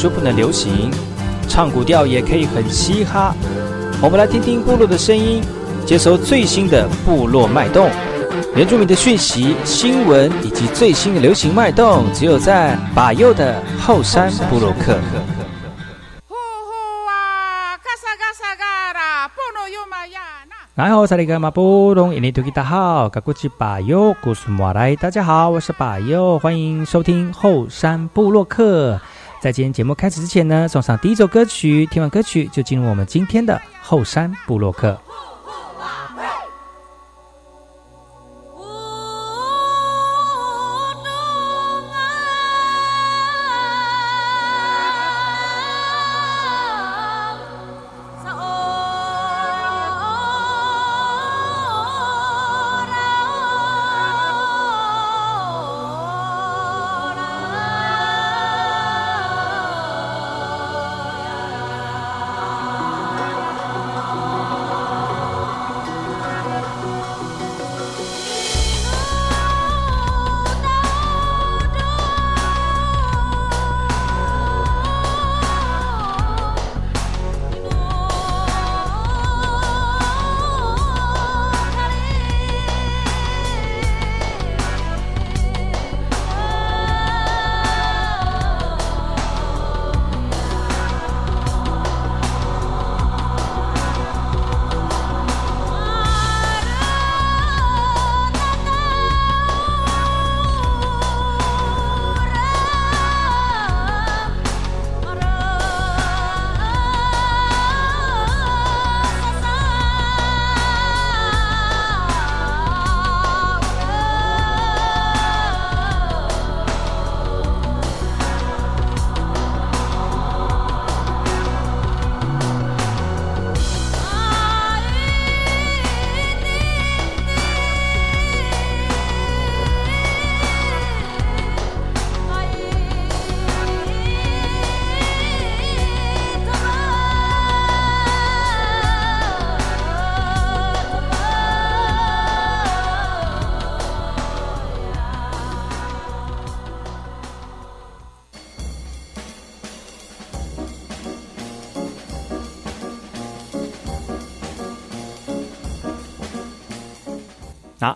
[0.00, 0.90] 就不能流行？
[1.46, 3.34] 唱古调也可以很嘻哈。
[4.00, 5.42] 我们来听听部落的声音，
[5.84, 7.90] 接收最新的部落脉动、
[8.56, 14.96] 原住民的讯息、新闻以及最新的流行脉动，只有在把右的后山部落克。
[20.74, 28.98] 然后萨利格马布隆印尼土吉大号，嘎古吉巴尤古苏马来，大家好，我是巴尤，欢迎收听后山部落克。
[29.40, 31.86] 在今天节目开始之前呢，送上第一首歌曲。
[31.86, 35.00] 听完歌曲，就进入我们今天的后山部落客。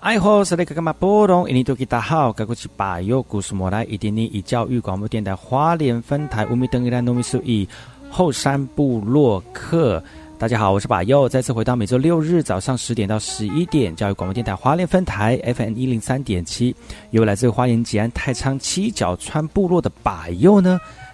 [0.05, 1.49] 爱好是那个干嘛波动？
[1.49, 7.67] 印尼多吉大好，该过去把右故事莫来，一点点以教育广播电台花莲分台乌米登伊兰农米苏以
[8.11, 10.05] 后山部落客。
[10.39, 16.77] 大家好，我是把右，再次回到每周六日早上十点到十一点，教育广播电台花莲分台 FM 一零三点七，
[17.13, 20.79] 由来自花莲吉安太仓七角川部落的把右呢。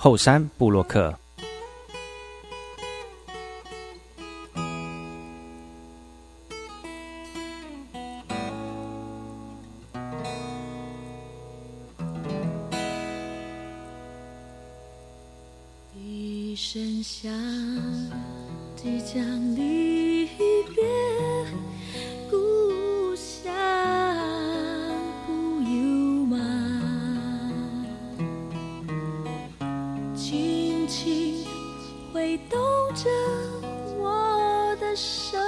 [0.00, 1.12] 后山布洛克。
[15.96, 17.32] 一声响，
[18.76, 19.20] 即将
[19.56, 19.77] 离
[32.98, 33.08] 着
[34.00, 35.38] 我的手。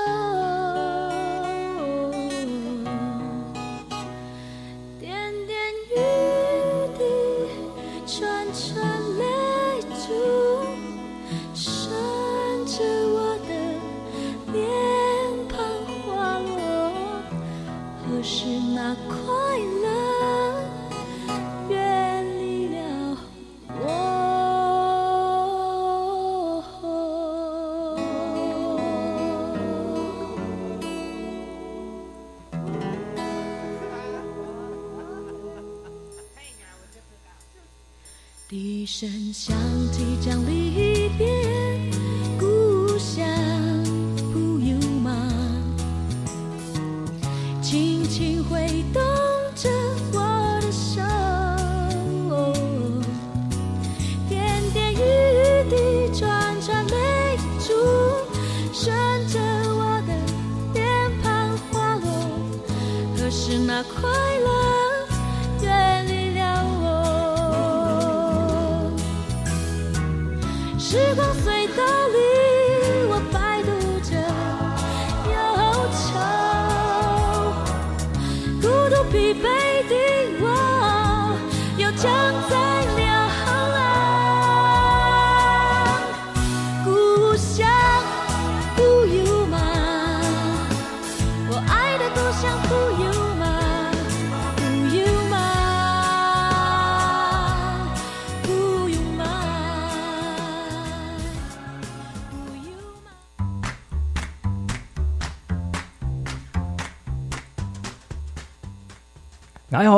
[38.93, 39.57] 声响
[39.93, 40.90] 即将离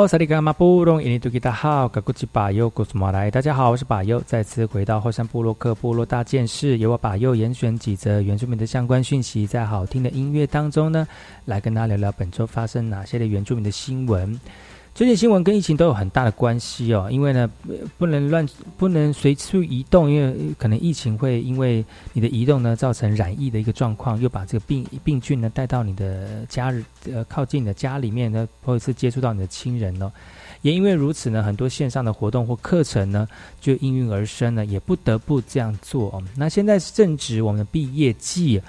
[0.07, 11.07] 萨利格马布隆，印尼多吉达好，格古吉巴尤古苏马来，大家好，我是巴尤，再次回到后山部落克部落大件事，由我巴尤严选几则原住民的相关讯息，在好听的音乐当中呢，
[11.45, 14.39] 来跟大家聊聊本周发生哪些的原住民的新闻。
[14.95, 17.49] 最近新闻跟疫情都有很大的关系哦，因为呢
[17.97, 18.47] 不能乱
[18.77, 30.11] 不能随处移动，因为可能疫情会因为你的移动呢造成染疫的一个状况，又把这个病病菌呢带到你的家人呃靠近你的家里面呢，或者是接触到你的亲人哦。
[30.61, 33.27] 也因为如此呢，很多线上的活动或课程呢
[33.59, 36.21] 就应运而生呢，也不得不这样做哦。
[36.37, 38.61] 那现在正值我们的毕业季。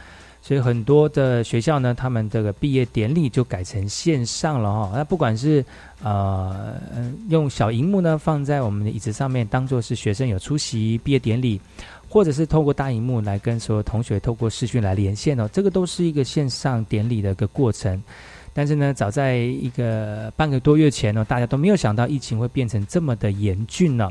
[0.47, 5.65] 所以很多的学校呢，他们这个毕业典礼就改成线上了哈、那不管是
[6.03, 6.75] 呃
[7.31, 11.59] 用小荧幕呢放在我们的椅子上面，当做是学生有出席毕业典礼，
[12.11, 18.03] 或者是透过大荧幕来跟所有同学透过视讯来连线哦，这个都是一个线上典礼的一个过程。
[18.53, 24.11] 但是呢，早在一个半个多月前呢，大家都没有想到疫情会变成这么的严峻呢、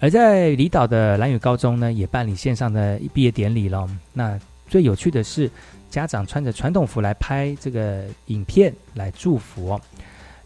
[0.00, 3.88] 而在离岛的兰屿高中呢，也办理线上的毕业典礼了。
[4.12, 4.38] 那
[4.72, 5.50] 最有趣的是，
[5.90, 9.78] 家长穿着传统服来拍这个影片来祝福哦。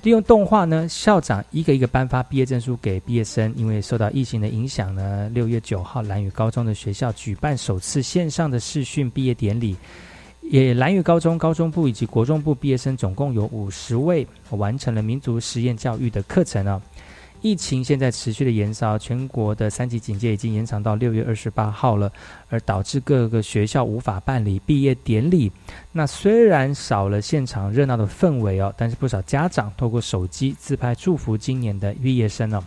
[0.03, 3.55] 利用动画呢，校长一个一个颁发毕业证书给毕业生。
[3.57, 9.77] 因为受到疫情的影响呢，六月九号，兰屿高中的学校举办首次线上的视讯毕业典礼。
[10.43, 16.83] 也兰屿高中高中部以及国中部毕业生总共有五十位完成了民族实验教育的课程啊。
[17.43, 22.13] 疫情现在持续的延烧，全国的三级警戒已经延长到六月二十八号了，
[22.49, 25.53] 而导致各个学校无法办理毕业典礼。
[25.93, 32.63] 那虽然少了现场热闹的氛围哦，但是不少家长透过手机自拍祝福今年的毕业生哦。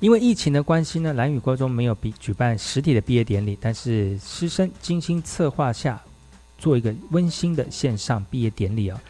[0.00, 6.00] 因为疫情的关系呢，兰屿高中没有比举办实体的毕业典礼，但是师生精心策划下，
[6.58, 9.00] 做一个温馨的线上毕业典礼哦。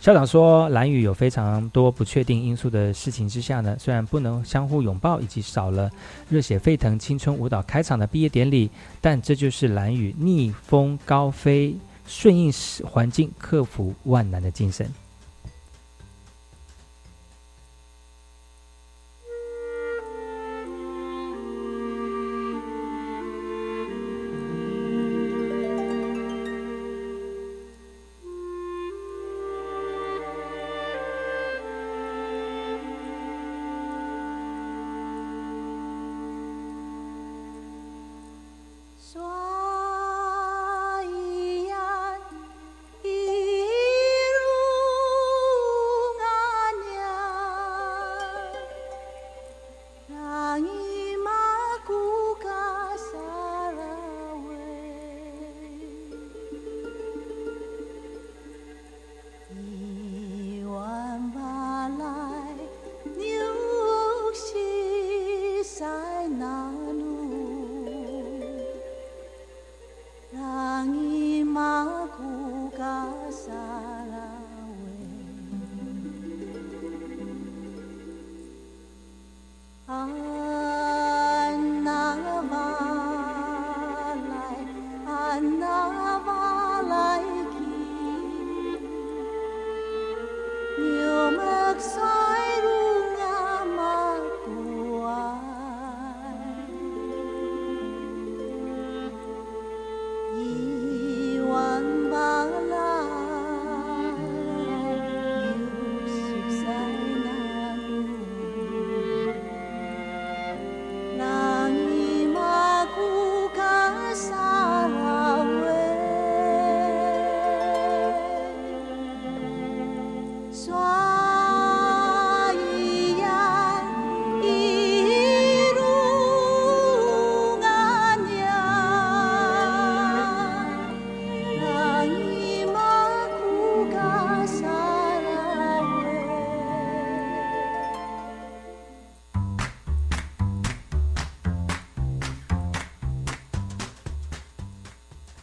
[0.00, 5.90] 校长说，蓝宇有非常多不确定因素的事情之下呢，虽然不能相互拥抱，以及少了
[6.30, 8.70] 热血沸腾青春舞蹈开场的毕业典礼，
[9.02, 11.76] 但这就是蓝宇逆风高飞、
[12.06, 12.50] 顺应
[12.82, 14.90] 环境、克服万难的精神。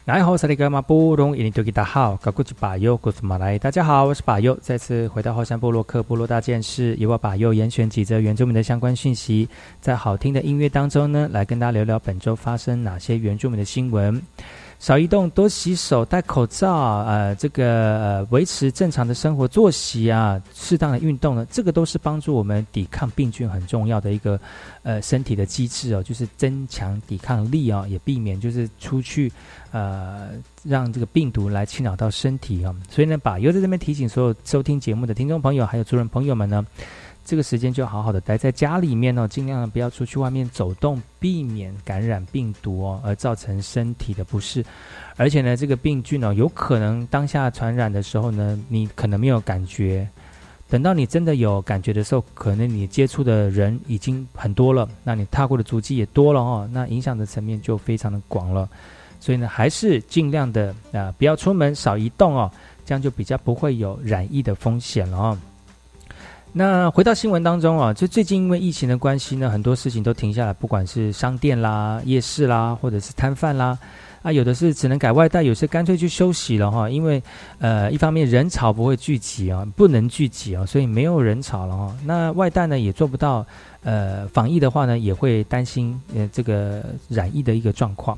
[0.08, 9.50] 来好，萨利格马布隆伊尼多吉达好，高古吉巴尤古斯马来，大家好，我是巴尤，再次回到后山部落克部落大件事，由我巴尤严选几则原住民的相关讯息，
[9.82, 14.22] 在好听的音乐当中呢，来跟大家聊聊本周发生哪些原住民的新闻。
[14.79, 16.72] 少移动，多洗手，戴口罩，
[17.05, 24.39] 呃，这个呃，维持正常的生活作息啊，适当的运动呢，这个都是帮助我们抵抗病菌很重要的一个
[24.84, 29.31] 呃身体的机制哦，就是增强抵抗力啊，也避免就是出去
[29.72, 30.29] 呃
[30.63, 32.74] 让这个病毒来侵扰到身体啊。
[32.88, 36.63] 所以呢，把又在这边提醒所有收听节目的听众朋友，还有主人朋友们呢。
[37.27, 44.63] 这个时间就好好的待在家里面哦，尽量不要出去外面走动，避免感染病毒哦，而造成身体的不适。
[45.17, 50.07] 而且呢，这个病菌哦，有可能当下传染的时候呢，你可能没有感觉，
[50.69, 58.69] 等到你真的有感觉的时候，可能你接触的人已经很多了，那你踏过的足迹也多了哦，那影响的层面就非常的广了。
[59.19, 62.50] 所以呢，还是尽量的啊，不要出门，少移动哦，
[62.86, 65.38] 这样就比较不会有染疫的风险了哦。
[66.54, 73.77] 那回到新闻当中啊，就最近因为疫情的关系呢，很多事情都停下来，不管是商店啦、夜市啦，或者是摊贩啦，
[74.24, 76.89] 啊，有的是只能改外带，有些干脆去休息了哈。
[76.89, 77.22] 因为
[77.60, 81.96] 呃，一方面人潮不会聚集啊，不能聚集啊，所以没有人潮了哈。
[82.06, 83.46] 那外带呢也做不到，
[83.84, 88.18] 呃，防疫的话呢也会担心呃这个染疫的一个状况。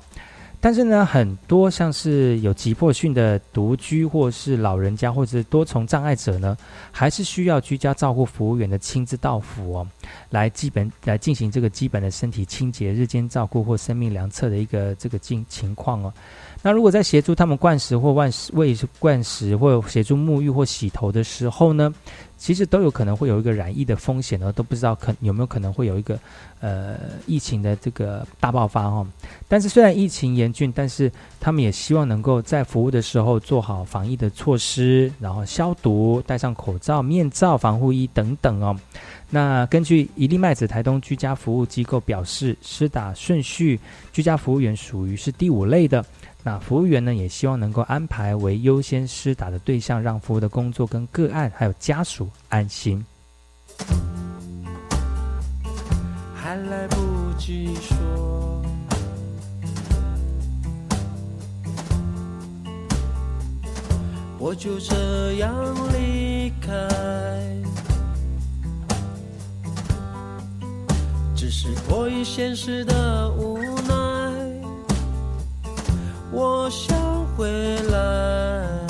[0.62, 6.58] 但是呢，很多像是有急迫性的独居，或是老人家，或者是多重障碍者呢，
[6.92, 9.88] 还是需要居家照护服务员的亲自到府哦，
[10.30, 16.14] 来基本来进行这个基本的身体清洁、日间照顾或生命量测的一个这个境情况哦。
[16.62, 21.94] 那如果在协助他们灌食或喂食、喂灌食或协助沐浴或洗头的时候呢？
[22.40, 26.18] 其实都有可能会有一个染疫的风险呢，都不知道可有没有可能会有一个
[26.62, 26.96] 呃
[27.28, 29.06] 疫情的这个大爆发哈。
[29.48, 38.74] 但是虽然疫情严峻，但是他们也希望能够在服务的时候做好防疫的措施，然后消毒、戴上口罩、面罩、防护衣等等哦。
[39.30, 43.80] 那根据一粒麦子台东居家服务机构表示，施打顺序，
[44.12, 46.04] 居家服务员属于是第五类的。
[46.42, 53.06] 那服务员呢，也希望能够安排为优先施打的对象，让服务的工作跟个案还有家属安心。
[56.34, 56.98] 还来不
[57.38, 58.62] 及说，
[64.40, 65.54] 我就这样
[65.94, 66.72] 离开，
[71.36, 74.19] 只是迫于现实的无奈。
[76.32, 76.96] 我想
[77.36, 77.50] 回
[77.92, 78.88] 来，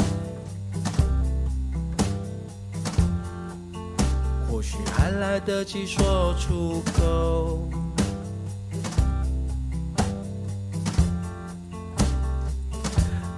[4.50, 7.60] 或许还来得及说出口，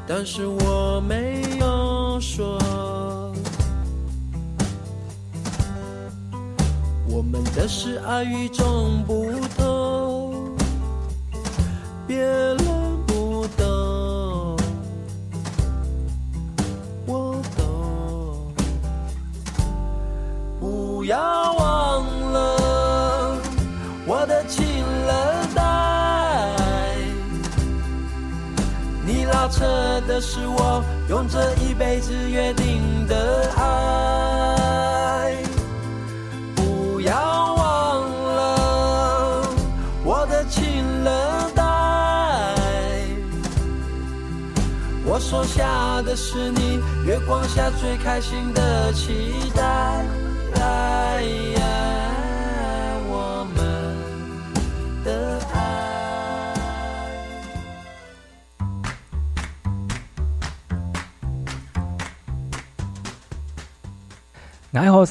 [0.07, 2.59] 但是我没有说。
[7.07, 10.55] 我们的事爱与众不同，
[12.07, 12.25] 别
[30.11, 35.37] 的是我用这一辈子约定的爱。
[36.53, 39.47] 不要忘了
[40.03, 41.63] 我的情人带，
[45.05, 50.03] 我收下的是你月光下最开心的期待。
[64.73, 65.05] 大家好，我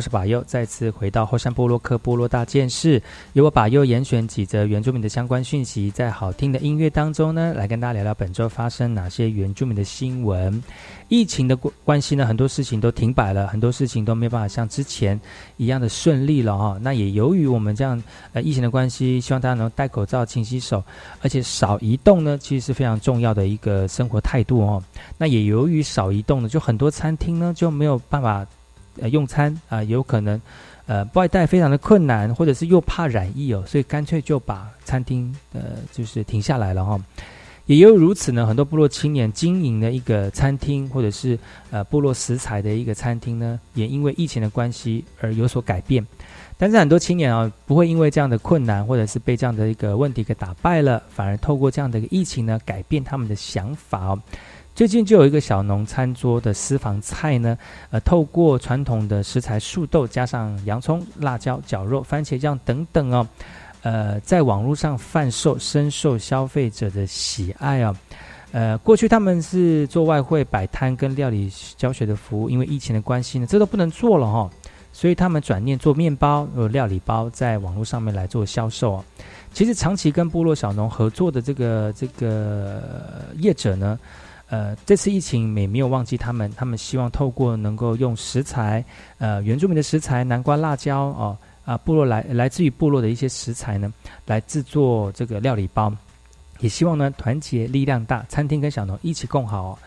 [0.00, 3.02] 是巴尤，再次回到后山部落克部落大件事，
[3.32, 10.62] 由我巴尤严选几则原住民的相关讯息，在好听的音乐当中呢，来跟大家聊聊本周发生哪些原住民的新闻。
[11.08, 15.18] 疫情的关关系呢，很多事情都停摆了，很多事情都没办法像之前
[15.56, 16.78] 一样的顺利了哈。
[16.82, 20.82] 那也由于我们这样呃疫情的关系，希望大家能戴口罩、勤洗手，
[21.22, 24.82] 而且少移动呢，其实是非常重要的一个生活态度哦。
[25.16, 28.46] 那也由于少移动呢，就很多餐厅呢就没有办法
[29.00, 30.38] 呃用餐啊，有可能
[30.86, 35.60] 呃外带非常的困难，或者是又怕染疫哦，所以干脆就把餐厅呃
[35.90, 37.00] 就是停下来了哈。
[37.68, 41.38] 也由如此呢，很多部落青年经营的一个餐厅，或者是
[41.70, 46.04] 呃部落食材的一个餐厅呢，也因为疫情的关系而有所改变。
[46.56, 54.18] 但是很多青年啊，不会因为这样的困难，或者是被这样的一个问题给打败了，反而透过这样的一个疫情呢，改变他们的想法哦。
[54.74, 57.58] 最近就有一个小农餐桌的私房菜呢，
[57.90, 63.28] 呃，透过传统的食材树豆，加上洋葱、辣椒、绞肉、番茄酱等等哦，
[63.82, 67.96] 呃，在网络上贩售，深受消费者的喜爱啊。
[68.50, 74.50] 呃，过去他们是做外汇摆摊跟料理教学的服务，因为疫情的关系呢，这都不能做了哈。
[74.90, 79.04] 所以他们转念做面包、呃料理包，在网络上面来做销售啊。
[79.52, 82.82] 其实长期跟部落小农合作的这个这个
[83.36, 83.98] 业者呢，
[84.48, 88.82] 呃，这次疫情也没有忘记他们，他们希望透过能够用食材，
[89.18, 91.36] 呃，原住民的食材，南瓜、辣椒哦，
[91.68, 93.92] 啊，部落来来自于部落的一些食材呢，
[94.24, 95.92] 来制作这个料理包，
[96.60, 99.78] 也希望呢团结力量大，餐厅跟小农一起共好。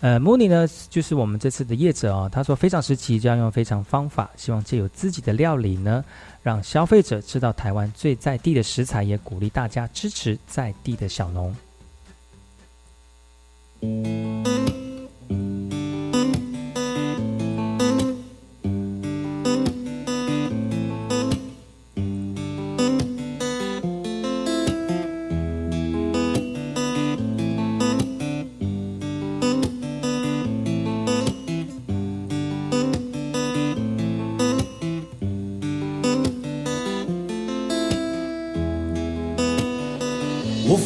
[0.00, 2.26] 呃，Mooney 呢，就是我们这次的业者哦。
[2.32, 6.02] 他说，非常时期就要用非常方法，希望借由自己的料理呢，
[6.42, 11.54] 让消费者知道台湾最在地的食材，也鼓励大家支持在地的小农。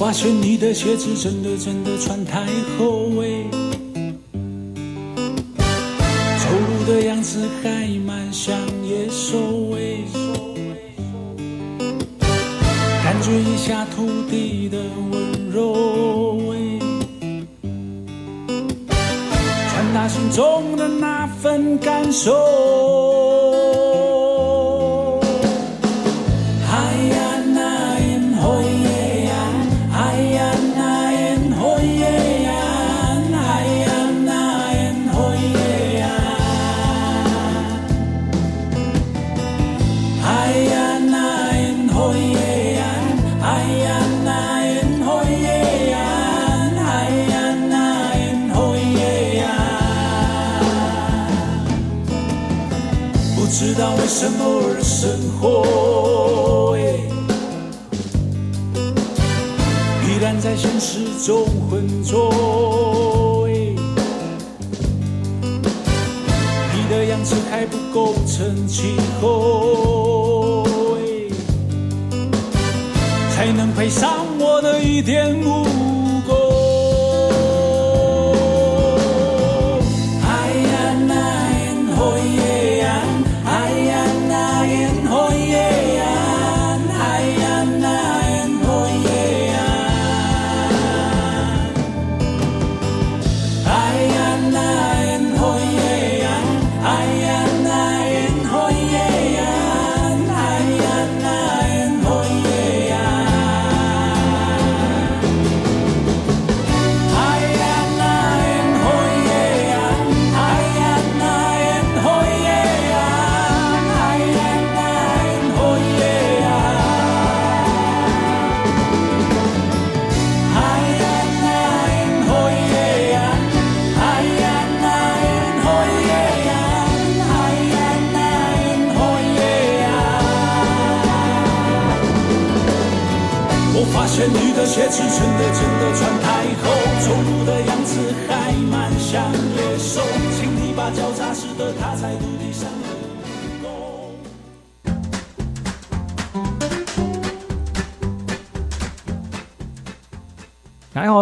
[0.01, 2.47] 发现你的鞋子真的真的穿太
[2.79, 3.45] 厚哎，
[6.39, 9.37] 走路的样子还蛮像野兽
[9.77, 10.01] 哎，
[13.05, 14.79] 感觉一下土地的
[15.11, 16.57] 温柔哎，
[19.69, 22.60] 传达心中的那份感受。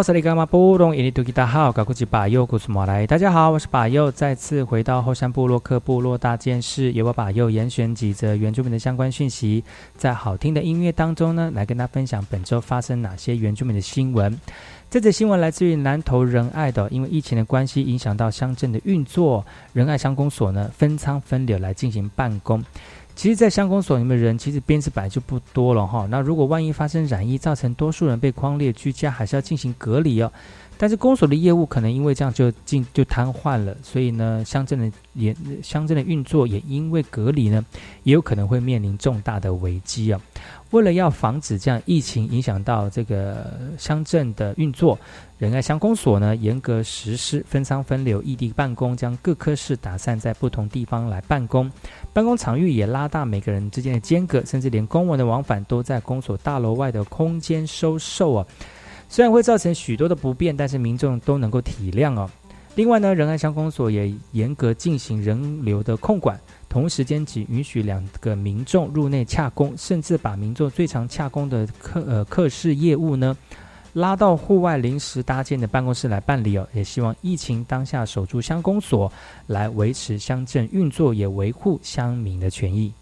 [0.08, 0.14] 大
[3.18, 9.62] 家好，我是巴佑，再次回到后山部落克部落大件事，由我巴佑严选几则原住民的相关讯息，
[9.98, 14.40] 在好听的音乐当中呢，来跟大家分享本周发生哪些原住民的新闻。
[14.88, 19.44] 这则新闻来自于南投仁爱的，因为疫情的关系，影响到乡镇的运作，
[19.74, 22.64] 仁爱乡公所呢分仓分流来进行办公。
[23.18, 26.06] 其实，在乡公所里面人其实编制本来就不多了哈。
[26.08, 30.32] 那如果万一发生染疫，造成多数人被框列居家，还是要进行隔离哦。
[30.78, 37.64] 但是公所的业务可能因为这样就进就瘫痪了，所以呢，乡镇的也乡镇的运作也因为隔离呢，
[38.04, 40.20] 也有可能会面临重大的危机啊。
[40.70, 44.98] 为了要防止这样疫情影响到这个乡镇的运作，
[45.38, 51.70] 仁爱乡公所呢严格实施分仓分流、异地办公，将各科室打散在不同地方来办公，
[52.12, 58.46] 办公场域也拉大每个人之间的间隔，甚至连公文的往返都在公所大楼外的空间收受啊。
[59.08, 62.30] 虽然会造成许多的不便，但是民众都能够体谅哦。
[62.74, 73.36] 另外呢，仁爱乡公所也严格进行人流的控管，同时间只允许两个民众入内洽公，甚至把民众最常洽公的客呃客室业务呢，
[73.94, 76.68] 拉到户外临时搭建的办公室来办理哦。
[76.72, 79.10] 也希望疫情当下守住乡公所，
[79.48, 82.92] 来维持乡镇运作，也维护乡民的权益。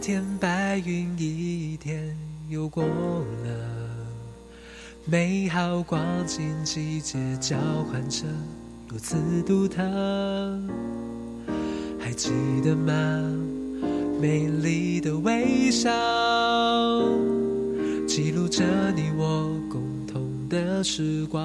[0.00, 2.16] 天白云，一天
[2.48, 3.50] 又过了，
[5.04, 8.24] 美好光景季节交换着，
[8.88, 9.82] 如此独特。
[11.98, 12.30] 还记
[12.64, 12.92] 得吗？
[14.18, 15.90] 美丽的微笑，
[18.08, 21.40] 记录着你我共同的时光。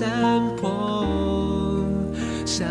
[0.00, 1.84] 山坡，
[2.46, 2.66] 享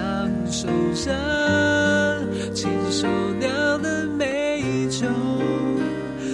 [0.50, 3.08] 受着亲手
[3.40, 5.06] 酿的美酒，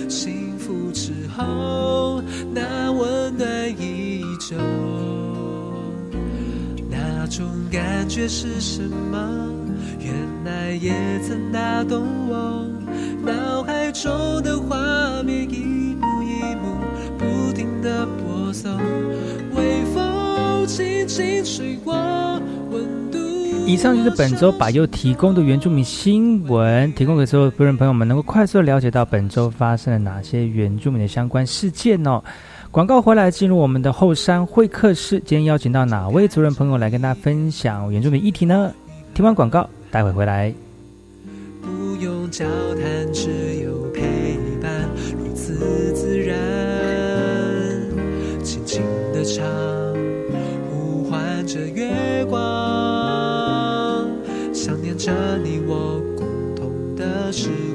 [0.08, 2.22] 幸福之后
[2.54, 4.56] 那温暖依旧，
[6.90, 9.52] 那种感觉是什么？
[10.00, 10.14] 原
[10.46, 10.94] 来也
[11.28, 12.66] 曾打动我，
[13.22, 14.58] 脑海中的
[23.68, 32.24] 以上就是本周百佑提供的原住民新闻，提供给所有夫人朋友们，能够快速了解到本周发生了哪些原住民的相关事件哦。
[32.70, 38.72] 广告回来，进入我们的后山会客室，今天邀请到哪位族人朋友来跟大家分享原住民议题呢？
[39.14, 39.70] 听完广告。
[39.90, 40.54] 待会回来。
[41.62, 43.85] 不用交谈，只有
[57.44, 57.75] 的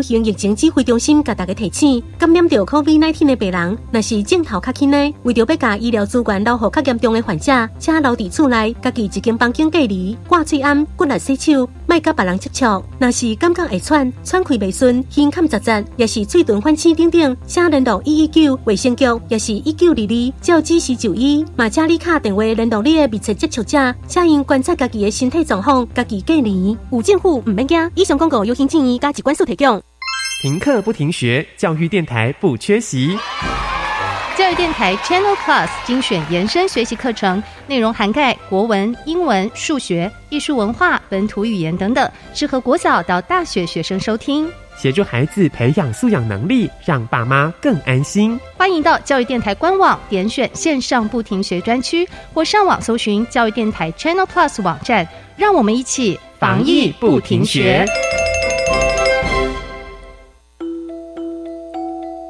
[0.00, 12.82] 流行疫情指挥中心甲大家提醒，感染着 COVID-19 的病人，若是镜头较轻的，为着要甲医疗资源留予较严重的患者，请留伫厝内，家己一间房间隔离，挂嘴安，骨力洗手，莫甲别人接触。
[12.98, 21.44] 若是感觉会喘、喘气未顺、胸坎杂杂，也是嘴唇反青等等，请联络一一九卫生局，也是一九二二，照指示就医。
[21.56, 26.74] 嘛，请你卡电话联络你的密切接触者，请因观察家己的身体状况，家己隔离。
[26.90, 27.90] 有政府唔免惊。
[27.94, 29.82] 以上广告由行政院加机关所提供。
[30.40, 33.14] 停课不停学，教育电台不缺席。
[34.38, 44.50] 教育电台 Channel Plus 精选延伸学习课程，内容涵盖国文、英文、数学、艺术文化、本土语言等等，适合国小到大学学生收听。
[44.78, 48.40] 协助孩子培养素养能力，让爸妈更安心。
[48.56, 57.84] 欢迎到教育电台官网点选线上不停学专区，或上网搜寻教育电台 Channel Plus 网站，让我们一起防疫不停学。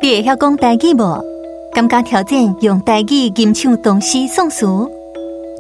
[0.03, 1.23] 你会晓讲台语无？
[1.75, 4.67] 感觉条件用台语吟唱东西宋词。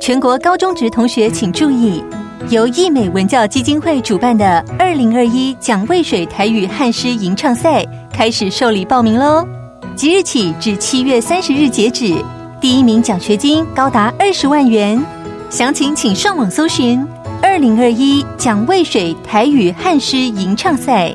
[0.00, 2.03] 全国高中职同学请注意，
[2.48, 9.46] 由益美文教基金会主办的二零二一蒋渭水台语汉诗吟唱赛开始受理报名喽！
[9.94, 12.16] 即日起至七月三十日截止，
[12.62, 14.98] 第一名奖学金高达二十万元。
[15.50, 17.07] 详情请上网搜寻
[17.42, 21.14] 二零二一蒋渭水台语汉诗吟唱赛。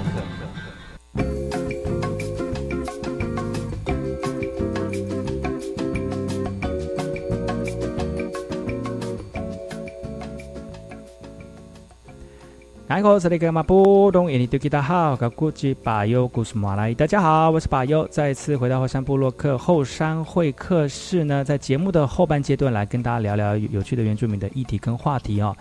[13.01, 13.19] 大
[17.07, 25.57] 家好，我是巴优，再次回到后山部落克后山会客室呢，在节目的后半阶段来跟大家聊聊有趣的原住民的议题跟话题哦。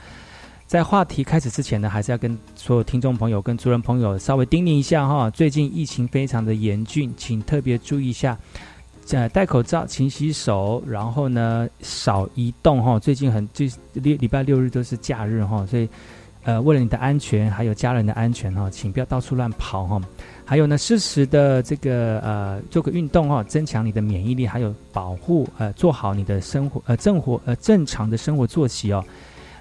[0.66, 8.38] 在话题开始之前呢，还是要跟所有听众朋友跟族人朋友稍微叮咛一下哈，最近疫情非常的严峻，请特别注意一下，
[9.12, 12.98] 呃，戴口罩，勤洗手，然后呢少移动哈。
[12.98, 15.88] 最近很最礼礼拜六日都是假日哈，所以。
[16.42, 20.00] 呃，为了你的安全，还有家人的安全哈，请不要到处乱跑哈。
[20.44, 29.04] 还有呢，适时的这个呃，做个运动哈，增强你的免疫力，还有保护呃，做好你的生活呃正活呃正常的生活作息哦，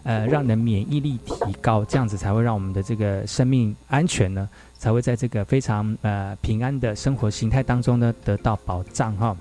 [0.03, 9.35] 呃，让你的免疫力提高，这样子才会让我们的这个生命安全呢，才会在这个非常呃平安的生活形态当中呢得到保障哈。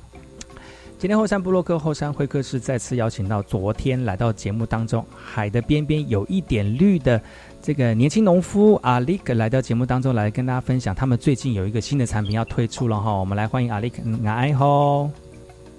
[0.99, 7.23] 今天后山部落克后山会客室再次邀请到昨天来到节目当中海的边边有一点绿的
[7.63, 15.09] 这个年轻农夫阿力克来到节目当中来跟大家分享，他们最近有一个新的产品要推出了哈，我们来欢迎阿力克，爱好，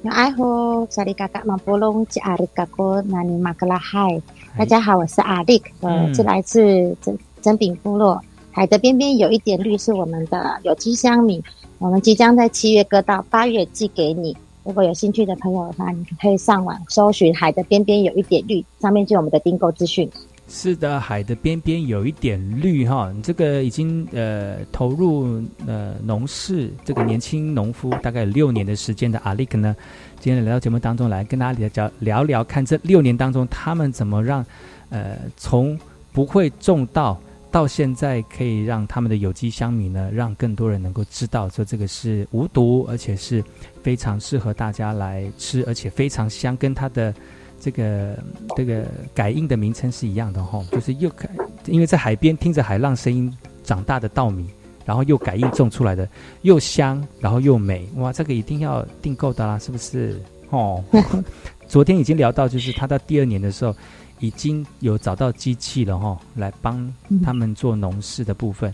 [0.05, 4.21] 爱好，萨利嘎嘎马波隆吉阿力嘎哥纳尼马格拉海，
[4.57, 11.43] 大家好，我是阿力克，呃，是来自真真饼部落，海的边边有一点绿是我们的有机香米，
[11.77, 14.37] 我们即将在七月割到八月寄给你。
[14.63, 20.09] 如果有兴趣的朋友的话，你可以上网搜寻“海的边边有一点绿”，上面就有我们的订购资讯。
[20.51, 29.75] 是的，海的边边有一点绿哈，你这个已经呃投入呃农事这个年轻农夫大概有六年的时间的阿力克呢，
[30.19, 34.43] 今天来到节目当中来跟大家聊聊聊看这六年当中他们怎么让
[34.89, 35.79] 呃从
[36.11, 37.19] 不会种稻。
[37.51, 43.43] 到现在可以让他们的有机香米呢，让更多人能够知道说这个是无毒，而且是
[43.81, 47.11] 非常适合大家来吃，而且非常香，跟它的
[47.59, 48.23] 这个
[48.55, 48.85] 这个
[49.15, 51.27] 改印的名称是一样的哈，就是又改，
[51.65, 54.47] 因为在海边听着海浪声音长大的稻米，
[54.85, 56.07] 然后又改印种出来的，
[56.43, 60.21] 又香，然后又美，哇，这个一定要订购的啦，是不是？
[60.51, 60.83] 哦，
[61.67, 63.75] 昨天已经聊到，就是他到第二年的时候。
[64.19, 68.73] 已经有找到机器了哈，来帮他们做农事的部分。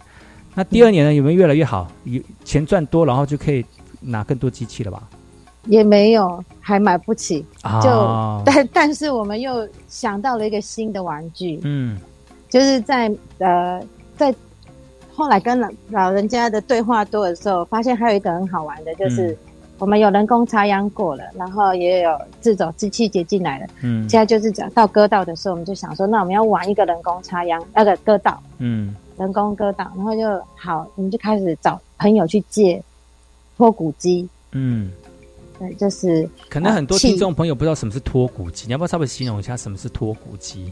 [0.53, 1.91] 那第二年呢，有没有越来越好？
[2.03, 3.63] 有钱赚多，然后就可以
[3.99, 5.03] 拿更多机器了吧？
[5.67, 7.43] 也没有，还买不起。
[7.61, 7.89] 啊就
[8.45, 11.97] 但但是我们又想到了一个新的玩具，嗯
[12.49, 13.81] 就是在呃
[14.15, 14.33] 在
[15.13, 19.37] 后来跟老老人家的对话多的时候，发现还有一个很好玩的，就是嗯
[19.77, 23.65] 我们有人工插秧过了，然后也有自走机器接进来了。
[23.81, 24.07] 嗯。
[24.09, 28.95] 现在就是讲到割稻的时候，我们就想说，那我们要玩一个人工插秧，那个割稻，嗯。
[29.17, 32.83] 人工割稻，然后就好，我们就开始找朋友去借
[33.57, 34.91] 脱骨机，嗯，
[35.57, 40.69] 对，就是可能很多听众朋友不知道什么是脱骨机，你要不要稍微形容一下什么是脱骨机？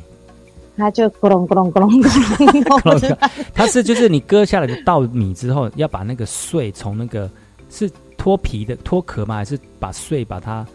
[0.75, 3.17] 它就咕隆咕隆咕隆咕隆，
[3.55, 7.29] 它是就是你割下来的稻米之后，要把那个穗从那个
[7.69, 7.89] 是
[8.23, 9.35] 脱皮的脱壳吗？
[9.35, 10.65] 还是把穗把它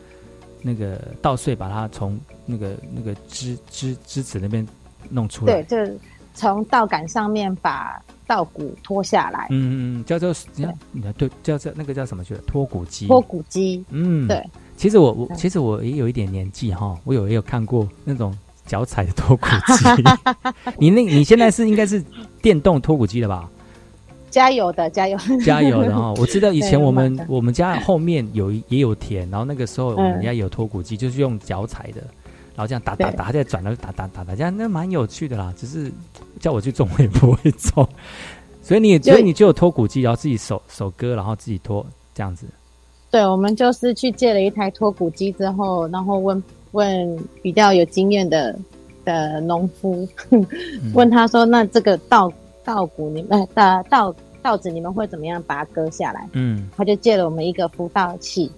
[0.61, 4.67] 那个稻穗把它从那个那个枝枝枝子那边
[5.09, 5.65] 弄出来对，？
[5.65, 5.99] 就是
[6.35, 12.23] 从稻杆上面把稻谷脱下来，嗯嗯嗯，叫做你看你看对，叫做那个叫什么？
[12.23, 13.07] 去了脱骨机。
[13.07, 14.47] 脱骨机，嗯，对。
[14.77, 20.05] 其实我我其实我也有一点年纪哈，我有也有看过那种脚踩的脱骨机。
[20.77, 22.05] 你那你现在是应该是
[22.43, 23.49] 电动脱骨机了吧？
[24.31, 26.13] 加油的，加油，加油的哈！
[26.19, 32.01] 我知道以前我们我们家后面有也有田，然后那个时候我们嗯家有脱骨机，就是用脚踩的，
[32.55, 35.53] 然后这样打打打，它再转，然后打打打打，这样那蛮有趣的啦。
[35.57, 35.91] 只是
[36.41, 37.89] 叫我去种，我也不会种。
[38.63, 42.47] 所以你也就所以你就有脱骨机，然后自己手手割，然后自己脱这样子。
[43.11, 48.55] 对，我们就是去借了一台脱骨机之后，然后问问比较有经验的
[49.07, 50.47] 的农夫，嗯
[50.93, 52.31] 问他说：“那这个稻
[52.69, 58.53] 稻谷你们的稻稻子你们会怎么样把它割下来？”嗯他就借了我们一个浮稻器，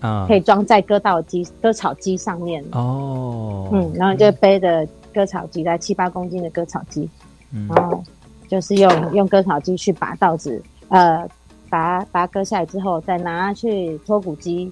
[0.00, 2.64] 啊可以装在割稻机割草机上面。
[2.70, 7.10] 哦嗯，然后就背着割草机，在七八公斤的割草机，
[7.50, 8.00] 嗯然后
[8.46, 11.28] 就是用用割草机去把稻子，呃，
[11.68, 14.70] 把它把它割下来之后，再拿去脱骨机，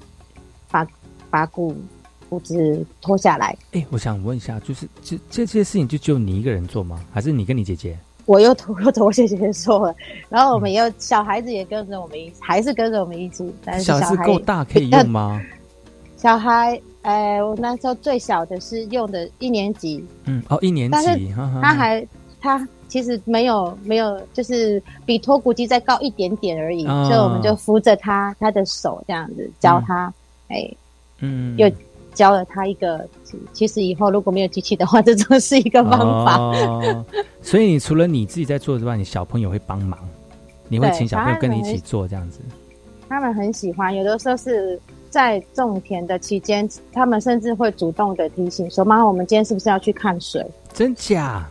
[0.70, 0.86] 把
[1.30, 1.74] 把骨
[2.30, 3.56] 骨子脱下来。
[3.72, 7.04] 哎，我想问一下，就是这这些事情就只有你一个人做吗？
[7.12, 7.98] 还是你跟你姐姐？
[8.26, 9.94] 我又脱又脱姐姐说了，
[10.28, 15.40] 然后我们也有小孩子也跟着我们一起，还是跟着我们一起，但是小小孩够大可以用吗？
[16.16, 21.60] 小孩，呃，我那时候最小的是用的一年级，嗯，哦，一年但是级，哈哈。
[21.62, 22.06] 他还
[22.40, 30.10] 他其实没有没有，就是比脱骨机再高一点点而已，哦所以我们就扶着他他的手这样子教他，
[30.48, 30.66] 哎、
[31.18, 31.54] 嗯。
[31.58, 31.70] 又
[32.14, 36.36] 教了他一个，其其实以后如果没有机器的话，这都是一个方法。
[36.38, 37.04] 哦，
[37.42, 39.98] 所以你除了你自己在做之外，你小朋友会帮忙，
[40.68, 42.40] 你会请小朋友跟你一起做这样子。
[43.08, 51.46] 他们很喜欢，有的时候是在种田的期间，他们甚至会主动的提醒说：“妈妈，我们今天是不是要去看水真假？”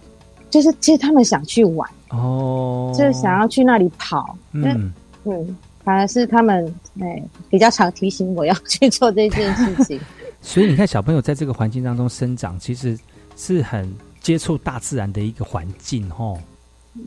[0.50, 4.36] 就是其实他们想去玩，哦，就是想要去那里跑。
[4.52, 10.00] 嗯，嗯，反而是他们哎、比较常提醒我要去做这件事情。
[10.46, 13.00] 所以你看，小朋友在这个环境当中生长，其实
[13.38, 16.38] 是很接触大自然的一个环境哦。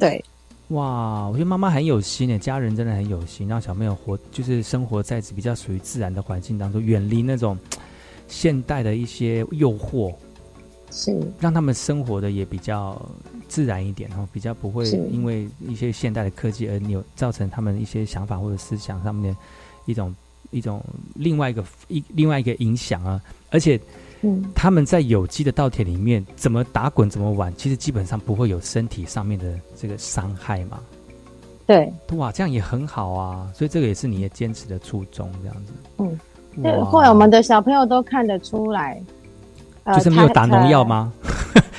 [0.00, 0.24] 对，
[0.68, 7.56] 哇，我觉得妈妈很有心诶，家人真的很有心，让小朋友活就是生活在比较属于自然的环境当中，远离那种
[8.26, 10.12] 现代的一些诱惑，
[10.90, 11.16] 是。
[11.38, 13.00] 让他们生活的也比较
[13.46, 19.38] 自然一点哦，比较不会因为一些现代的科技而扭造成他们一些想法或者思想上面的
[19.84, 20.12] 一种
[20.50, 23.80] 一种另外一个一另外一个影响啊，而且。
[24.22, 29.44] 嗯，他们在有机的稻田里面怎么打滚怎么玩，其实基本上不会有身体上面的
[29.76, 30.80] 这个伤害嘛。
[31.66, 35.72] 对，哇，这样也很好啊，所以这个也是你的坚持的初衷，这样子。
[35.98, 36.18] 嗯，
[36.62, 39.00] 对，哇后来我们的小朋友都看得出来，
[39.84, 40.82] 呃就是没有打农药？
[40.82, 41.12] 吗？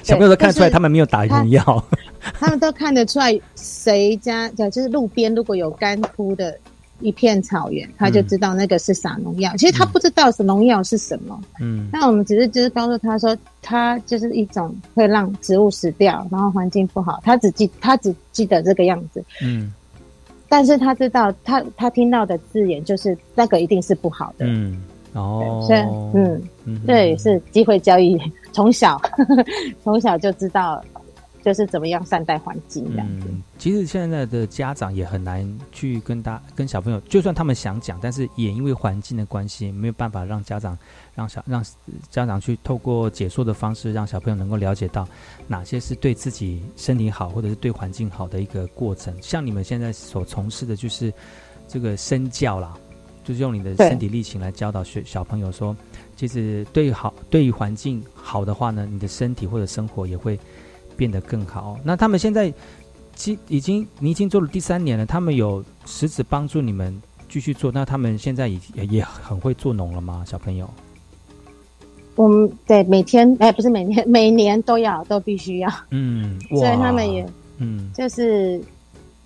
[0.03, 1.63] 小朋友都看得出来，他们没有打农药。
[2.21, 6.55] 他 他们都看得出来谁家对，就是路边如果有干枯的
[6.99, 9.51] 一片草原，他就知道那个是撒农药。
[9.57, 11.87] 其实他不知道是农药是什么，嗯。
[11.91, 17.19] 那我们只是就是告诉他说，它就是一种会让植物死掉，然后环境不好。
[17.23, 19.73] 他只记他只记得这个样子，嗯。
[20.49, 24.45] 但是他知道他他听到的字眼就是那个一定是不好的。
[24.47, 24.81] 嗯，
[25.13, 25.79] 哦，所以
[26.15, 28.17] 嗯，嗯这也是机会交易，
[28.53, 28.99] 从小
[29.83, 30.81] 从小就知道
[31.47, 33.27] 就是怎么样善待环境这样子。
[33.29, 40.77] 嗯，其实现在的家长也很难去跟大跟小朋友，就算他们想讲，但是也因为环境的关系，没有办法让家长
[41.15, 41.63] 让小让
[42.09, 45.07] 家长去透过解说的方式，让小朋友能够了解到
[45.47, 49.15] 哪些是对自己身体好，或者是对环境好的一个过程。
[49.21, 51.13] 像你们现在所从事的就是
[51.65, 52.75] 这个身教啦，
[53.23, 55.73] 就是用你的身体力行来教导学小朋友说，
[56.17, 60.37] 其实对于好对于环境好的话呢，你的身体或者生活也会
[60.97, 61.79] 变得更好。
[61.83, 62.51] 那他们现在
[63.15, 70.23] 其已经你已经做了第三年了，他们有实质帮助你们继续做，那他们现在也也很会做农了吗？
[70.27, 70.69] 小朋友？
[72.15, 77.23] 我们对每天 哎，不是每天， 每年都要都必须要，嗯，所以他们也
[77.59, 78.59] 嗯，就是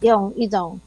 [0.02, 0.78] 用一种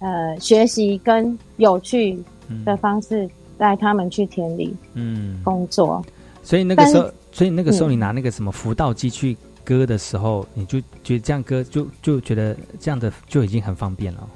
[0.00, 2.20] 呃学习跟有趣
[2.64, 6.04] 的方式带他们去田里嗯工作。
[6.42, 9.36] 所以那个时候，所以那个时候嗯你拿那个什么辅导机去
[9.68, 14.26] 割的时候，你就觉得这样割就就觉得这样的就已经很方便了。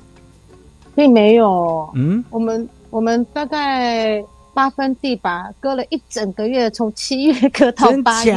[0.95, 4.23] 并没有，嗯，我们我们大概
[4.53, 8.37] 八分地吧，割了一整个月，从七月割到真八月，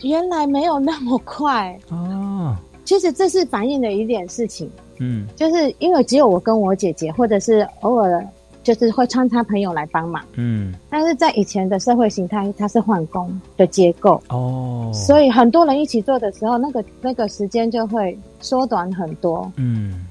[0.00, 1.78] 原来没有那么快。
[1.90, 2.56] 哦，
[2.86, 5.26] 其实这是反映的一点事情，嗯。
[5.36, 8.26] 就是因为只有我跟我姐姐，或者是偶尔
[8.66, 20.04] 就是会穿插朋友来帮忙，嗯，但是在以前的社会形态，它是换工的结构，哦，所以很多人一起做的时候，那个那个时间就会缩短很多，嗯。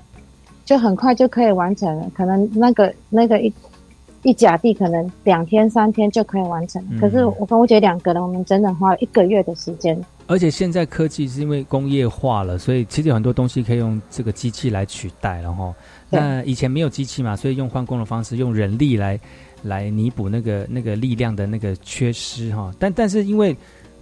[0.63, 2.09] 就很快就可以完成了。
[2.15, 3.53] 可能那个那个一
[4.23, 6.99] 一甲地可能两天三天就可以完成，嗯。
[6.99, 9.95] 可是我跟我姐两个人，我们整整花了一个月的时间。
[10.25, 15.71] 而且现在科技是因为工业化了，所以其实有很多东西可以用这个机器来取代了哈。
[16.15, 19.19] 对那以前没有机器嘛，所以用换工的方式，用人力来
[19.63, 22.73] 来弥补那个那个力量的那个缺失哈。
[22.79, 23.55] 但但是因为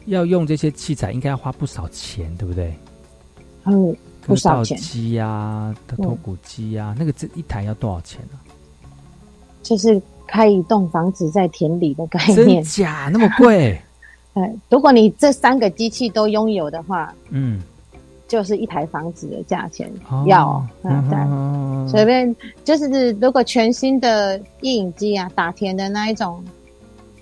[0.05, 2.73] 要用这些器材，应该要花不少钱，对不对？
[3.65, 3.95] 嗯，
[4.25, 8.37] 不少割稻钱，机呀、脱骨机呀、那个这一台要多少钱呢、
[9.61, 12.61] 就是开一栋房子在田里的概真念。
[12.63, 13.79] 假那么贵？
[14.35, 17.61] 呃，如果你这三个机器都拥有的话，嗯，
[18.33, 19.87] 就是一台房子的价钱。
[20.09, 21.87] 哦要，嗯。
[21.87, 26.43] 随便就是，如果全新的印影机啊，打田的那一种，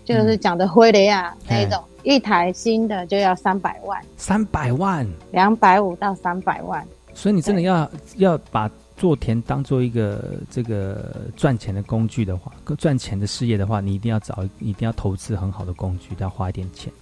[0.06, 6.82] 就是讲的灰雷啊、嗯那一种，一台新的就要三百万，三百万，两百五到三百万。
[7.14, 16.94] 所以你真的要要把做田当做一个这个赚钱的工具的话，赚钱的事业的话，你一定要找，一定要投资很好的工具，要花一点钱，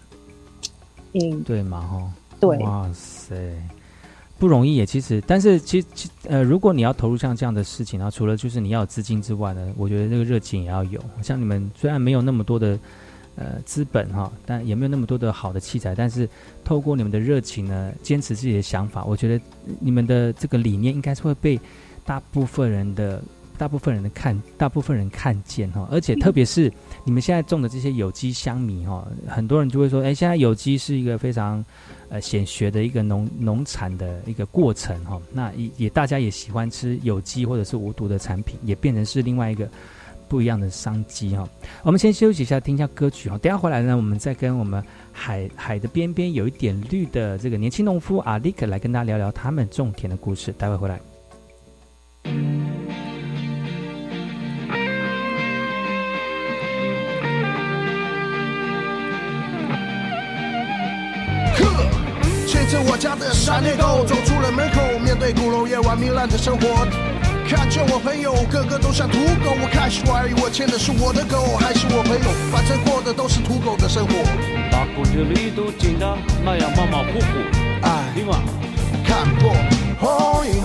[1.13, 1.81] 嗯，对嘛？
[1.81, 3.35] 哈，对哇塞，
[4.39, 4.85] 不容易也。
[4.85, 10.99] 其实，但是其其呃，如果你要投入像这样的事情，然后除了就是你要有资金之外呢，我觉得这个热情也要有。
[11.21, 12.79] 像你们虽然没有那么多的
[13.35, 16.27] 呃资本哈，但也没有那么多的好的器材，但是
[16.63, 19.43] 透过你们的热情呢，坚持自己的想法，我觉得
[19.79, 21.59] 你们的这个理念应该是会被
[22.05, 23.21] 大部分人的
[23.59, 26.71] 大部分人的看，大部分人看见哈，而且特别是
[27.03, 31.63] 你们现在种的这些有机香米哈，很多人就会说，哎，现在有机是一个非常
[32.07, 39.69] 呃显学的一个农农产的一个过程哈，那也也大家也喜欢吃有机或者是无毒的产品，也变成是另外一个
[40.29, 41.45] 不一样的商机哈。
[41.83, 44.81] 我们先休息一下，听一下歌曲哈，等下回来呢，我们再跟我们
[45.11, 50.97] 海海的边边有一点绿的这个年轻农夫阿力克来跟大家聊聊他们种田的故事，待会回来。
[62.69, 66.85] 着我家的闪电狗走出了门口，面对鼓楼夜晚糜烂的生活。
[67.49, 74.13] 看着我朋友个个都像土狗，我开始怀疑我牵的是我的狗还是我朋友，反正过的都是土狗的生活。
[74.71, 76.15] 把骨子里都紧得
[76.45, 77.25] 那样马马虎虎，
[77.81, 78.37] 哎，对吗？
[79.03, 79.51] 看破
[79.99, 80.61] 红影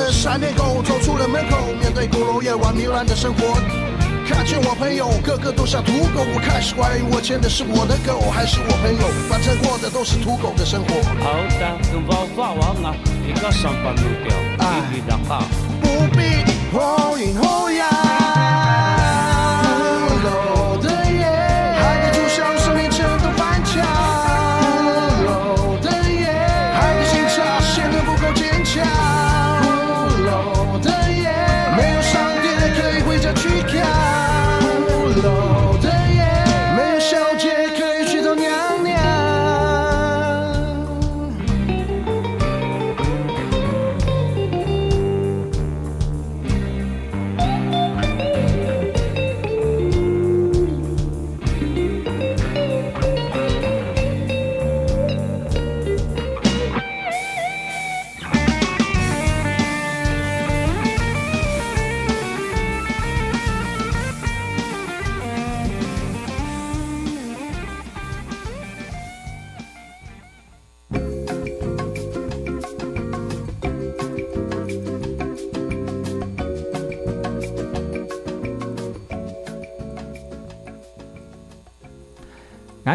[0.00, 3.60] 的闪电狗走出了门口，面对鼓楼夜晚糜烂的生活。
[4.26, 10.94] 看见我朋友个个都像土狗，我开始怀疑我牵的是我的狗还是我朋友，反正过的都是土狗的生活。
[11.20, 11.76] 好的。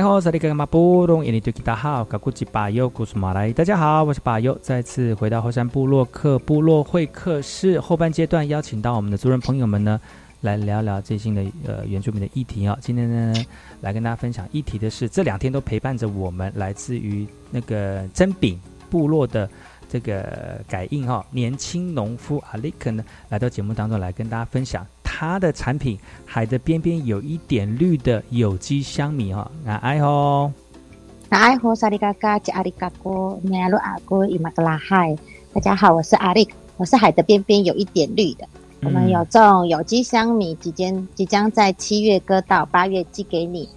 [0.06, 10.00] 然后萨利格马布隆，印尼对吉达好，嘎古吉巴尤古苏马来，大家好，我是巴尤，再次回到后山部落客部落会客室后半阶段，邀请到我们的族人朋友们呢，
[10.42, 12.78] 来聊聊最新的呃原住民的议题啊。
[12.80, 13.34] 今天呢，
[13.82, 19.50] 来跟大家分享议题的是这两天都陪伴着我们，来自于那个真饼部落的
[19.90, 24.86] 这个改印哈，年轻农夫阿利克呢，来到节目当中来跟大家分享。
[25.18, 30.52] 它的产品，海的边边有一点绿的有机香米哈，那爱吼，
[31.30, 35.16] 那爱吼萨利嘎嘎吉阿里嘎哥，尼亚鲁阿哥伊玛格拉海，
[35.54, 36.46] 大家好，我是阿力，
[36.76, 38.46] 我是海的边边有一点绿的，
[38.82, 43.70] 我们有种有机香米，即将即将在七月割到八月寄给你。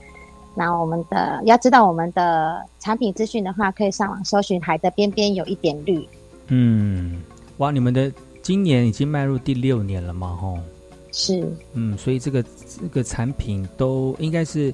[0.57, 6.05] 那我们的要知道我们的产品资讯的话，可以上网搜寻海的边边有一点绿。
[6.49, 7.22] 嗯，
[7.59, 8.11] 哇，你们的
[8.43, 10.36] 今年已经迈入第六年了吗？
[10.41, 10.59] 吼。
[11.18, 14.72] 是，嗯，所以这个这个产品都应该是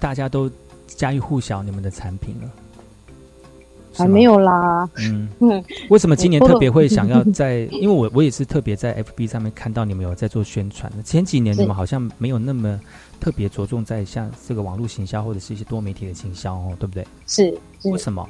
[0.00, 0.50] 大家都
[0.88, 2.50] 家喻户晓，你们的产品了，
[3.92, 4.90] 还没有啦。
[4.98, 7.60] 嗯嗯，为什么今年特别会想要在？
[7.70, 11.02] 因为我我也是特别在 FB 上面看到你们有在做宣传的。
[11.04, 12.80] 前几年你们好像没有那么
[13.20, 17.06] 特别着重在像这个网络行销或者是一些多媒体的行销哦，对不对？
[17.28, 18.28] 是，为什么？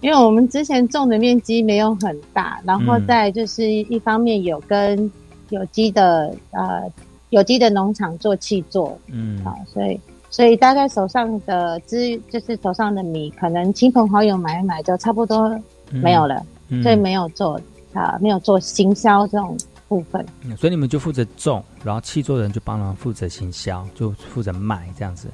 [0.00, 5.10] 因为我们之前种的面积没有很大，然后再就是一方面有跟。
[5.50, 6.90] 有机的呃，
[7.30, 15.58] 有机的农场做气做，嗯，好，所以所以大概手上的资就是手上的米，可能亲朋好友买一买就差不多
[15.90, 16.44] 没有了，
[16.82, 17.60] 所以没有做
[17.92, 19.56] 啊，没有做行销这种
[19.88, 20.24] 部分。
[20.56, 25.28] 所以你们就负责种，然后气做人就帮忙负责行销，就负责卖这样子，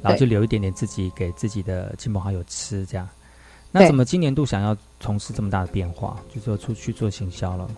[0.00, 3.08] 然后就留一点点自己给自己的亲朋好友吃这样。
[3.72, 7.68] 那怎么今年度想要从事这么大的变化，就说出去做行销了？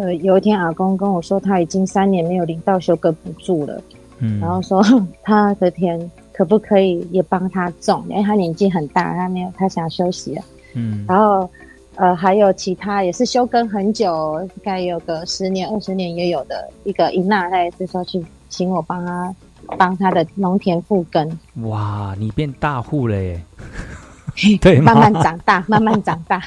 [0.00, 3.82] 呃，有一天阿公跟我说，他已经三年没有领到休耕补助了，
[4.18, 4.82] 嗯，然后说
[5.22, 10.42] 他的田可不可以也帮他种，因为他年纪很大，他没有，他想休息了，
[10.74, 11.48] 嗯，然后
[11.96, 19.34] 呃还有其他也是休耕很久，应该有个十年二十年也有的一个伊娜，他也是说去请我帮他
[19.76, 21.38] 帮他的农田复耕。
[21.62, 23.42] 哇，你变大户了耶！
[24.62, 26.42] 对，慢慢长大，慢慢长大。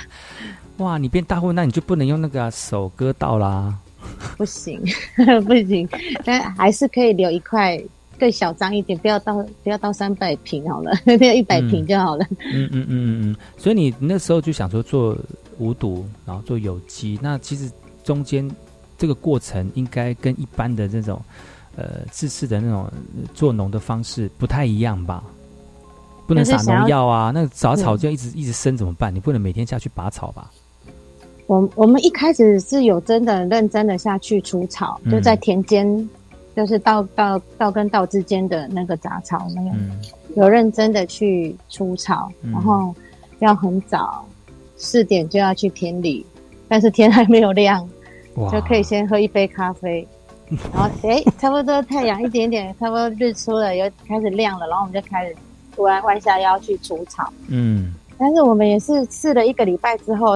[0.78, 3.78] 哇，你变大户，那你就不能用那个手割稻啦？
[4.38, 4.80] 不行，
[5.48, 5.88] 不行，
[6.24, 7.82] 但还是可以留一块
[8.20, 12.26] 更小张一点，不要到不要到三百平好了， 不要一百平就好了。
[12.54, 13.36] 嗯嗯嗯嗯嗯。
[13.58, 15.18] 所以你那时候就想说做
[15.58, 17.72] 无毒，然后做有机，那其实
[18.04, 18.50] 中间
[18.98, 21.20] 这个过程应该跟一般的这种
[21.76, 22.88] 呃自式的那种
[23.34, 25.24] 做农的方式不太一样吧？
[26.28, 29.14] 不能撒农药啊，那杂草就一直一直生怎么办？
[29.14, 30.52] 你不能每天下去拔草吧？
[31.48, 36.10] 我我们一开始是有真的认真的下去除草，就在田间，
[36.56, 39.70] 就是稻稻稻跟稻之间的那个杂草，那个
[40.36, 42.94] 有认真的去除草，然后
[43.40, 44.26] 要很早
[44.76, 46.26] 四点就要去田里，
[46.68, 47.88] 但是天还没有亮，
[48.52, 50.08] 就可以先喝一杯咖啡，
[50.74, 55.36] 然后 哎，差不多太阳一点点，差不多日出了，又开始亮了，然后我们就开始
[55.76, 60.36] 突然弯下腰去除草，嗯，但是我们也是试了一个礼拜之后。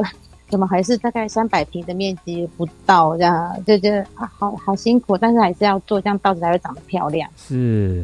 [0.50, 7.30] 怎么还是大概三百平的面积不到这样，就觉得啊，好好辛苦，但是还是要做，这样稻子才会长得漂亮。
[7.38, 8.04] 是，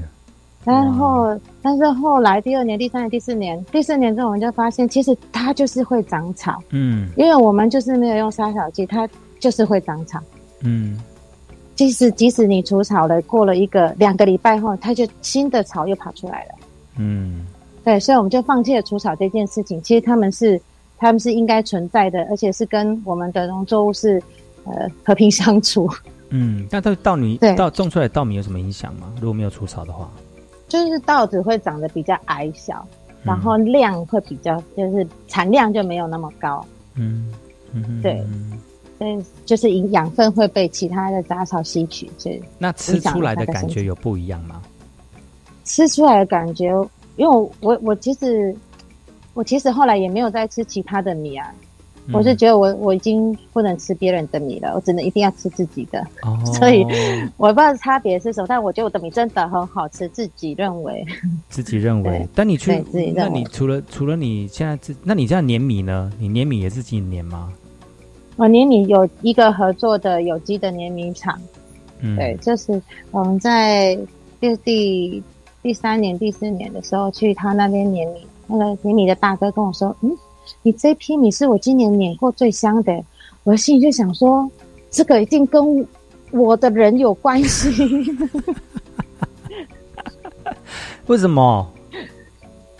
[0.63, 6.61] 然后，但是后来第二年、第三年、第四年，第四年之后我们就发现，其实它就是会长草。
[6.69, 10.19] 嗯，因为我们就是没有用杀草剂，它就是会长草。
[10.61, 10.99] 嗯，
[11.75, 16.51] 即使即使你除草了，过了一个两个礼拜后，它就新的草又跑出来了。
[16.97, 17.45] 嗯，
[17.83, 19.81] 对，所以我们就放弃了除草这件事情。
[19.81, 20.61] 其实他们是。
[20.97, 24.21] 他们是应该存在的，而且是跟我们的农作物是
[24.63, 25.89] 呃和平相处。
[26.29, 29.13] 嗯，那对稻米稻种出来稻米有什么影响吗？
[29.21, 30.09] 如果没有除草的话，
[30.67, 32.85] 就是稻子会长得比较矮小，
[33.23, 36.65] 然后量会比较，就是产量就没有那么高。
[36.95, 37.31] 嗯
[37.73, 38.25] 嗯，对，
[38.97, 44.61] 所以就是营养分会被其他的杂草吸取，所以那吃出来的感觉有不一样吗？
[45.63, 46.65] 吃出来的感觉，
[47.17, 48.55] 因为我我其实。
[49.35, 51.53] 我其实后来也没有再吃其他的米啊，
[52.13, 55.99] 我是觉得我我已经不能吃别人的米了，我只能一定要吃自己的。
[56.21, 56.83] 哦， 所以
[57.35, 61.05] 我不知道差别是什么，但我觉得我的米真的很好吃，自己认为。
[61.49, 62.81] 自己认为，但你去，
[63.13, 66.11] 那你除了除了你现在自，那你这样碾米呢？
[66.17, 67.51] 你碾米也是自己碾吗？
[68.37, 71.37] 我碾米有一个合作的有机的碾米厂，
[71.99, 72.81] 嗯，对，就是
[73.11, 73.97] 我们在
[74.39, 75.23] 第第
[75.63, 78.25] 第三年、第四年的时候去他那边碾米。
[78.47, 80.17] 那个碾米的大哥跟我说：“嗯，
[80.61, 83.03] 你这批米是我今年碾过最香的。”
[83.43, 84.49] 我心里就想说
[84.89, 85.87] ：“这个一定跟
[86.31, 87.69] 我的人有关系。
[91.07, 91.67] ”为什么？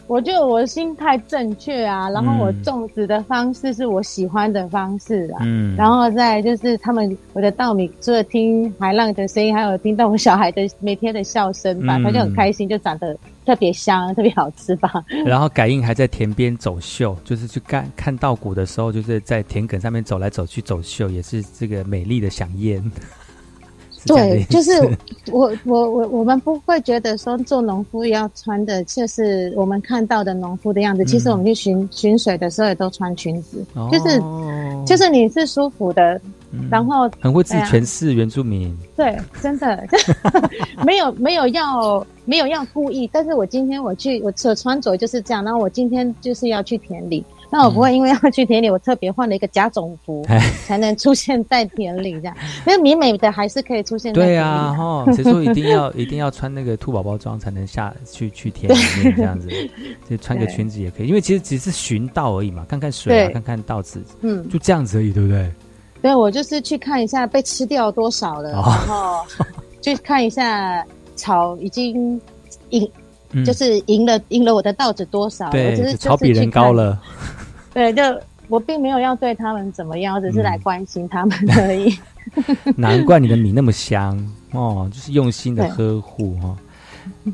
[0.08, 14.92] 我觉得我的心态正确啊，然后我嗯种植的方式是我喜欢的方式啊，嗯然后再就是他们我的稻米除了听海浪的声音，还有听到我小孩的每天的笑声吧，嗯他就很开心，就长得特别香， 特别好吃吧。
[15.26, 22.84] 然后改印还在田边走秀，就是去看看稻谷的时候，就是在田埂上面走来走去走秀，也是这个美丽的响宴。
[23.98, 24.72] 是这样的意对，就是
[25.32, 31.04] 我我我我们不会觉得说做农夫要穿的就是我们看到的农夫的样子。
[31.06, 34.22] 其实我们去巡巡水的时候也都穿裙子，哦就是
[34.86, 36.22] 就是你是舒服的，
[36.70, 38.76] 然后很会自己诠释原住民。
[38.96, 39.86] 对，真的。
[40.86, 50.40] 没有没有要没有要故意，但是我今天我去我所穿着就是这样，然后我今天就是要去田里，那我不会因为要去田里，我特别换了一个假种服哎。
[50.66, 52.36] 才能出现在田里这样，
[52.68, 54.34] 因为美美的还是可以出现在田里。
[54.34, 59.48] 对啊，哈，谁说一定要 一定要穿那个兔宝宝装才能下去去田里面这样子？
[60.10, 64.48] 就穿个裙子也可以，因为其实只是寻道而已嘛，看看水啊，看看稻子，嗯。
[64.50, 65.52] 就这样子而已，对不对？
[66.06, 69.26] 对，我就是去看一下被吃掉多少了，哦然后
[69.82, 70.86] 去看一下
[71.16, 72.22] 草已经
[72.70, 72.88] 赢，
[73.32, 75.48] 嗯就是赢了赢了我的稻子多少。
[75.48, 76.72] 我对只是，草比人高。
[76.72, 77.02] 了。
[77.74, 78.04] 对，就
[78.50, 81.98] 我并没有要对他们怎么样，我只是来关心他们而已。
[82.78, 84.16] 难怪你的米那么香
[84.52, 86.58] 哦，就是用心的呵护哈、哦。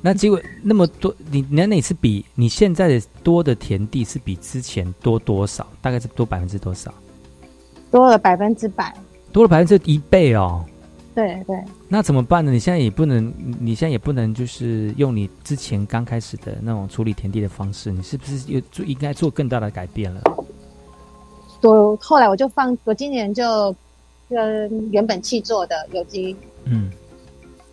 [0.01, 5.67] 那结果那么多，你那那是比你现在的多的田地是比之前多多少？
[5.81, 6.89] 大概是多百分之多少？
[7.91, 8.91] 多了百分之百。
[9.31, 10.65] 多了百分之一倍哦。
[11.13, 12.53] 对对，那怎么办呢？
[12.53, 20.21] 你现在也不能，你现在也不能就是用你之前刚开始的那种处理田地的方式，你是不是又做应该做更大的改变了？
[21.63, 23.75] 我后来我就放，我今年就
[24.29, 26.33] 跟原本契做的有机
[26.63, 26.89] 嗯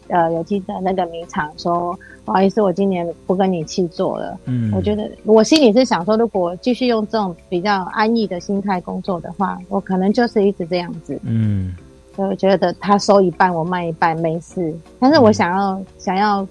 [0.09, 1.97] 呃有机的那个米厂说，
[2.29, 4.39] 不好意思，我今年不跟你去做了。
[4.45, 11.19] 嗯我觉得我心里是想说，如果继续用这种比较安逸的心态工作的话，我可能就是一直这样子。
[11.23, 11.75] 嗯
[12.15, 14.77] 所以我觉得他收一半，我卖一半没事。
[15.01, 16.47] 但是我想要、想要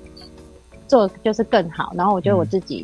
[0.87, 2.83] 做就是更好，然后我觉得我自己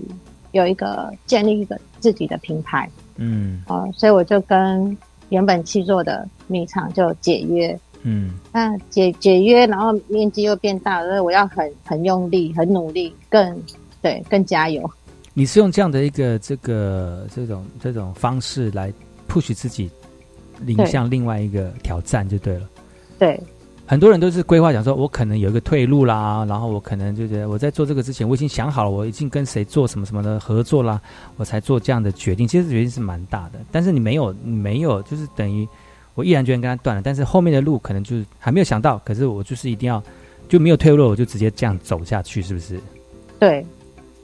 [0.51, 4.95] 有一个建立一个自己的品牌，嗯呃，所以我就跟
[5.29, 7.75] 原本去做的米厂就解约。
[8.03, 13.61] 嗯那解解约，然后面积又变大，所以我要很很用力、很努力，更
[14.01, 14.87] 对更加油。
[15.33, 18.93] 你是用这样的一个这个这种这种方式来
[19.27, 19.89] push 自己，
[20.59, 22.69] 领向另外一个挑战就对了。
[23.17, 23.39] 对
[23.85, 31.01] 很多人都是规划讲说，我可能有一个退路啦，然后我可能就觉得我在做这个之前，我已经想好了，我已经跟谁做什么什么的合作啦，
[31.35, 32.47] 我才做这样的决定。
[32.47, 35.67] 其实决定是蛮大的，但是你没有，你没有，就是等于
[36.15, 37.01] 我毅然决然跟他断了。
[37.01, 40.01] 但是后面的路可能就是还没有想到，可是我就是一定要
[40.47, 42.79] 就没有退路，我就直接这样走下去，是不是？
[43.39, 43.65] 对，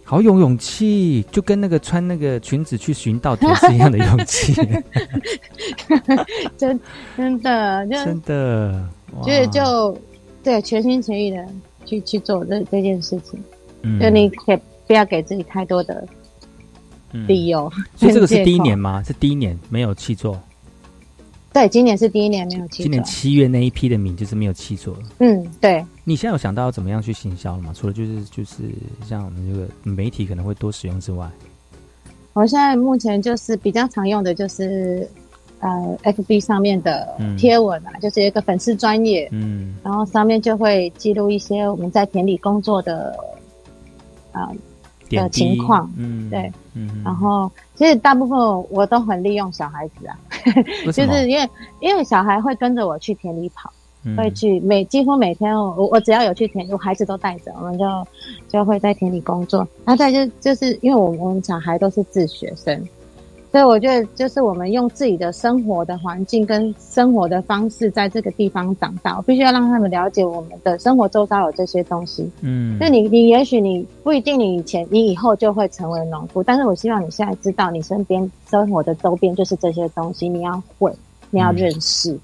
[0.04, 4.54] 好有勇气，就跟那个穿那个裙子去寻稻田是一样的勇气，
[6.58, 6.80] 真
[7.18, 8.90] 真的就真的。
[9.24, 9.98] 就是就
[10.44, 11.44] 对全心全意的
[11.86, 13.42] 去去做这这件事情。
[13.82, 16.08] 嗯就你给不要给自己太多的
[17.14, 17.72] 嗯理由。
[17.96, 19.02] 所以这个是 第一年吗？
[19.04, 20.40] 是第一年没有去做。
[21.52, 23.04] 对，今年是第一年没有七今年。
[23.04, 25.00] 七月那一批的米就是没有七座了。
[25.20, 25.84] 嗯，对。
[26.04, 27.72] 你现在有想到要怎么样去行销了吗？
[27.76, 28.56] 除了就是就是
[29.08, 31.30] 像我们这个媒体可能会多使用之外，
[32.34, 35.10] 我现在目前就是比较常用的就是
[35.60, 43.16] 呃，FB 上面的嗯贴文啊，就是有一个粉丝专业，嗯然后上面就会记录一些我们在田里工作的
[44.32, 44.60] 啊、点
[45.10, 48.38] 的情况，嗯对，嗯然后其实大部分
[48.70, 50.18] 我都很利用小孩子啊，
[50.86, 51.08] 为什么？
[51.08, 51.50] 就是因为
[51.80, 53.72] 因为小孩会跟着我去田里跑，
[54.04, 54.16] 嗯。
[54.16, 57.86] 会去每几乎每天我我只要有去田，我孩子都带着，我们就
[58.48, 59.60] 就会在田里工作。
[59.86, 62.82] 然后再就就是因为我们我们小孩都是自学生，
[63.52, 72.30] 所以我觉得就是我们用自己的生活的环境跟生活的方式在这个地方长大，我必须要让他们了解我们的生活周遭有这些东西。
[72.42, 80.94] 嗯那你你也许你不一定你以前你以后就会成为农夫，但是我希望你现在知道你身边生活的周边就是这些东西，你要会，
[81.32, 82.18] 你要认识。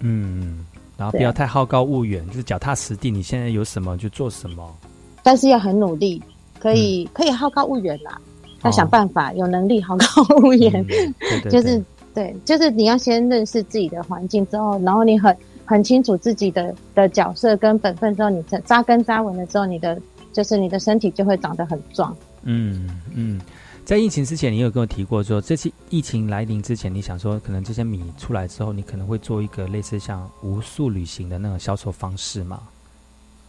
[0.00, 0.64] 嗯，
[0.96, 3.10] 然后不要太好高骛远，就是脚踏实地。
[3.10, 4.74] 你现在有什么就做什么。
[5.22, 6.22] 但是要很努力，
[6.58, 8.20] 可以、可以好高骛远啦，
[8.64, 10.84] 要想办法、有能力好高骛远，
[11.50, 11.82] 就是
[12.14, 20.00] 对，就是你要先认识自己的环境之后，然后你很很清楚自己的的角色跟本分之后，你扎扎根扎稳了之后，你的
[20.32, 22.16] 就是你的身体就会长得很壮。
[22.42, 23.40] 嗯嗯，
[23.84, 32.60] 在疫情之前，你有跟我提过说，这次疫情来临之前，你想说可能这些米出来之后，你可能会做一个类似像无数旅行的那种销售方式嘛？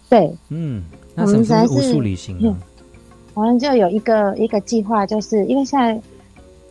[0.10, 0.84] 对，嗯，
[1.16, 2.56] 那我什么是无数旅行呢？
[3.36, 6.02] 我们就有一个一个计划，就是因为现在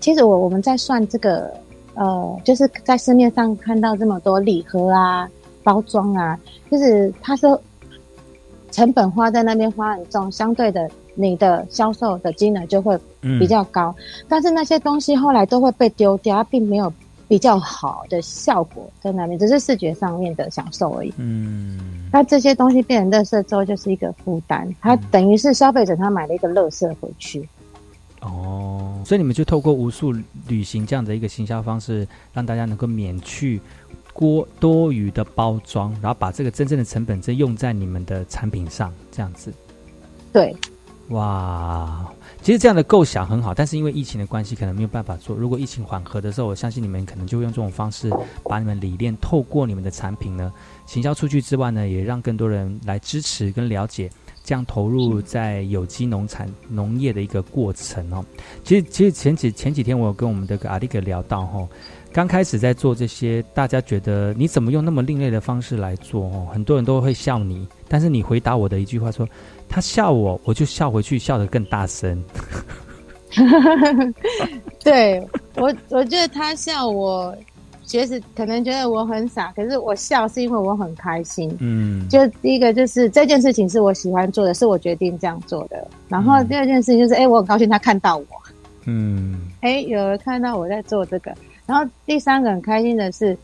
[0.01, 1.53] 其实我我们在算这个
[1.95, 5.29] 呃，就是在市面上看到这么多礼盒啊、
[5.63, 6.37] 包装啊，
[6.71, 7.47] 就是它是
[8.73, 12.99] 成本花在那边花很重，相对的你的销售的金额就会
[13.39, 13.95] 比较高，
[14.29, 16.93] 但是那些东西后来都会被丢掉，它并没有
[17.29, 21.13] 比较好的效果在那边，只是视觉上面的享受而已。
[21.19, 27.49] 嗯，那这些东西变成垃圾之后，就是一个负担，它等于是消费者他买了一个垃圾回去。
[28.21, 30.15] 哦，所以你们就透过无数
[30.47, 33.61] 旅行这样的一个行销方式，让大家能够免去
[34.17, 39.53] 多多余的包装，然后把这个真正的成本再用在你们的产品上，这样子。
[40.33, 40.55] 对，
[41.09, 45.37] 哇，其实这样的构想很好，但是因为疫情的关系，可能没有办法做。
[45.37, 48.11] 如果疫情缓和的时候，我相信你们可能就会用这种方式，
[48.45, 50.53] 把你们理念透过你们的产品呢，
[50.87, 54.11] 行销出去之外呢，也让更多人来支持跟了解。
[54.43, 58.23] 这样投入在有机农产农业的一个过程哦，
[58.63, 61.67] 其实其实前几前几天我有跟我们的阿力哥聊到哈，
[62.15, 69.29] 刚开始在做这些，大家觉得你怎么用那么另类的方式来做哦，很多人都会笑你，但是你回答我的一句话说，
[69.69, 72.23] 他笑我，我就笑回去，笑得更大声。
[74.85, 77.37] 对我，我觉得他笑我。
[77.83, 81.55] 其实可能觉得我很傻，可是我笑是因为我很开心。
[81.59, 85.87] 嗯，就第一个就是这件事情是我喜欢做的，是我决定这样做的。
[86.09, 88.27] 然后第二件事情就是，哎，我很高兴他看到我。
[88.87, 91.35] 嗯，哎，有人看到我在做这个。
[91.67, 93.37] 然后第三个很开心的是，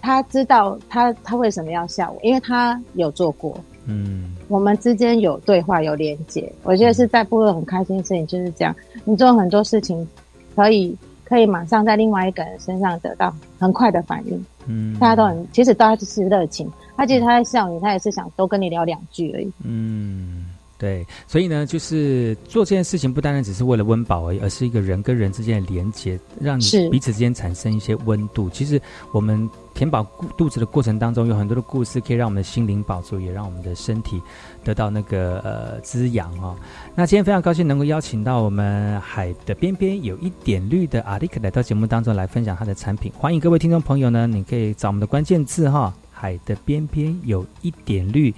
[0.00, 3.58] 他知道他他为什么要笑我，因为他有做过。
[3.86, 8.74] 嗯，我们之间有对话有连接，我觉得是在部落很开心的事情就是这样。
[9.04, 10.06] 你做很多事情
[10.54, 10.96] 可以。
[11.26, 20.44] 可以马上在另外一个人身上得到很快的反应，嗯，大家都很，其实大家就是热情，他其实他在笑你，他也是想多跟你聊两句而已，嗯，
[20.84, 28.50] 对，所以呢，就是做这件事情不单单只是为了温饱而已，而是一个人跟人之间的连接，让你彼此之间产生一些温度。
[28.50, 28.78] 其实
[29.10, 29.48] 我们。
[29.74, 30.06] 填饱
[30.38, 34.22] 肚子的过程当中，有很多的故事可以让我们的心灵饱足，也让我们的身体
[34.62, 36.54] 得到那个呃滋养哦。
[36.94, 43.10] 那今天非常高兴能够邀请到我们海的边边有一点绿的阿丽克来到节目当中来分享他的产品。
[43.18, 48.32] 欢迎各位听众朋友呢，你可以找我们的关键字哈，海的边边有一点绿，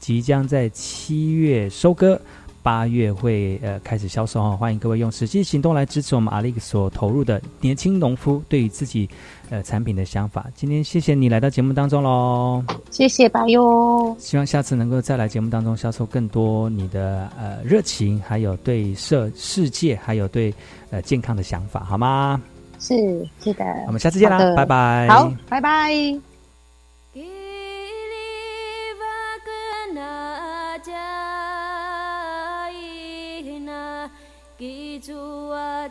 [0.00, 2.20] 即将在七月收割。
[2.62, 9.08] 八月会呃开始销售哈，欢迎各位用实际行动来支持我们阿力所投入的年轻农夫对于自己
[9.48, 10.44] 呃产品的想法。
[10.54, 14.14] 今天谢谢你来到节目当中喽，谢谢吧哟。
[14.18, 20.52] 希望下次能够再来节目当中销售更多你的呃热情，还有对社世界还有对
[20.90, 22.38] 呃健康的想法，好吗？
[22.78, 22.94] 是
[23.42, 25.08] 是的，我们下次见啦，拜拜。
[25.08, 26.29] 好，拜拜。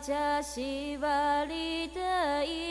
[0.00, 0.60] 记住我，这是
[1.00, 2.69] 我你的意。